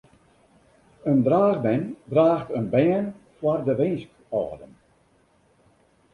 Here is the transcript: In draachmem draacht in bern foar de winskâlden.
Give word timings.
In 1.11 1.19
draachmem 1.27 1.83
draacht 2.11 2.49
in 2.59 2.65
bern 2.73 3.07
foar 3.37 3.61
de 3.67 3.73
winskâlden. 3.79 4.73